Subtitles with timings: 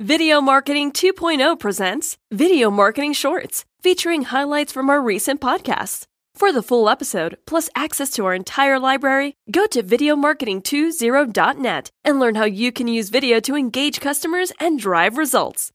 [0.00, 6.06] Video Marketing 2.0 presents Video Marketing Shorts, featuring highlights from our recent podcasts.
[6.34, 12.36] For the full episode, plus access to our entire library, go to videomarketing20.net and learn
[12.36, 15.70] how you can use video to engage customers and drive results.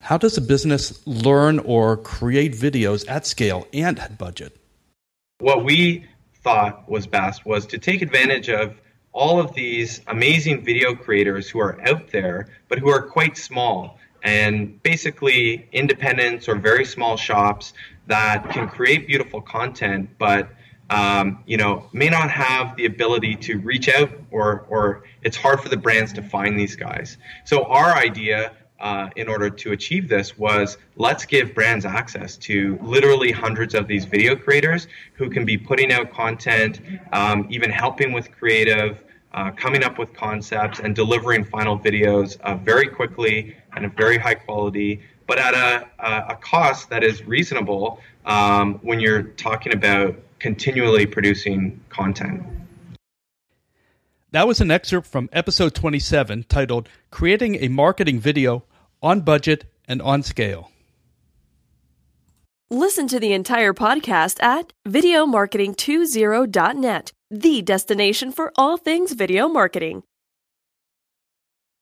[0.00, 4.56] How does a business learn or create videos at scale and at budget?
[5.40, 6.06] What we
[6.42, 8.80] thought was best was to take advantage of
[9.16, 13.98] all of these amazing video creators who are out there, but who are quite small
[14.22, 17.72] and basically independents or very small shops
[18.08, 20.50] that can create beautiful content, but
[20.90, 25.60] um, you know may not have the ability to reach out or or it's hard
[25.60, 27.16] for the brands to find these guys.
[27.44, 32.78] So our idea uh, in order to achieve this was let's give brands access to
[32.82, 36.80] literally hundreds of these video creators who can be putting out content,
[37.12, 39.02] um, even helping with creative,
[39.36, 44.16] uh, coming up with concepts, and delivering final videos uh, very quickly and of very
[44.18, 45.86] high quality, but at a,
[46.32, 52.42] a cost that is reasonable um, when you're talking about continually producing content.
[54.32, 58.64] That was an excerpt from episode 27 titled Creating a Marketing Video
[59.02, 60.70] on Budget and on Scale.
[62.70, 70.02] Listen to the entire podcast at videomarketing20.net, the destination for all things video marketing.